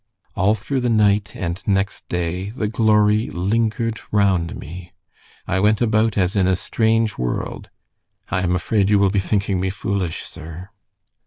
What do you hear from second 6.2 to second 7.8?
in a strange world.